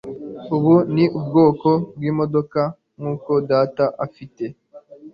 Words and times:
Ubu 0.55 0.73
ni 0.93 1.03
ubwoko 1.19 1.69
bwimodoka 1.95 2.61
nkuko 2.99 3.31
data 3.49 3.85
afite. 4.05 4.43